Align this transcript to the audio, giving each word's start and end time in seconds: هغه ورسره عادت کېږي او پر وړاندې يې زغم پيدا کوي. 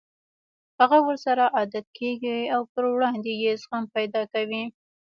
هغه 0.79 0.97
ورسره 1.07 1.43
عادت 1.57 1.87
کېږي 1.97 2.37
او 2.55 2.61
پر 2.71 2.83
وړاندې 2.93 3.31
يې 3.43 3.51
زغم 3.61 3.83
پيدا 3.95 4.21
کوي. 4.33 4.63